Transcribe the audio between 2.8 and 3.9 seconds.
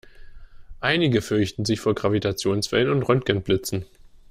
und Röntgenblitzen.